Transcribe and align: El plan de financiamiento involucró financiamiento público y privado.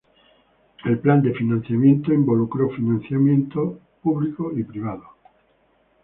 El 0.83 0.97
plan 0.97 1.21
de 1.21 1.31
financiamiento 1.31 2.11
involucró 2.11 2.71
financiamiento 2.71 3.79
público 4.01 4.51
y 4.57 4.63
privado. 4.63 5.03